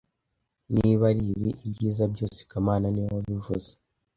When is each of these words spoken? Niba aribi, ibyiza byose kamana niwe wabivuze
Niba 0.75 1.03
aribi, 1.11 1.51
ibyiza 1.67 2.03
byose 2.13 2.39
kamana 2.49 2.85
niwe 2.89 3.09
wabivuze 3.15 3.69